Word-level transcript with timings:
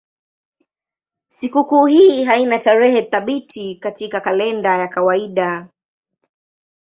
Sikukuu 1.27 1.85
hii 1.85 2.23
haina 2.23 2.59
tarehe 2.59 3.01
thabiti 3.01 3.75
katika 3.75 4.19
kalenda 4.21 4.77
ya 4.77 4.87
kawaida. 4.87 5.67